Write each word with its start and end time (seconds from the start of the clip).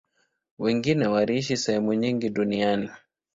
Wengine 0.59 1.07
wanaishi 1.07 1.57
sehemu 1.57 1.93
nyingi 1.93 2.29
duniani. 2.29 2.89